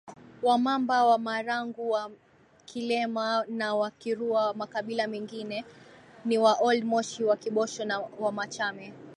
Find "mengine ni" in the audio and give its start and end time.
5.07-6.37